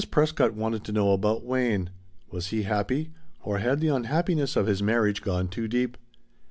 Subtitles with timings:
[0.09, 1.91] Prescott wanted to know about Wayne.
[2.31, 3.11] Was he happy,
[3.43, 5.95] or had the unhappiness of his marriage gone too deep?